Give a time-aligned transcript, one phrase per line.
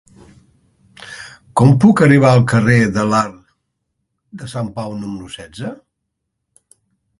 [1.61, 3.37] Com puc arribar al carrer de l'Arc
[4.43, 5.73] de Sant Pau número setze?